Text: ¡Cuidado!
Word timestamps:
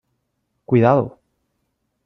¡Cuidado! 0.69 1.05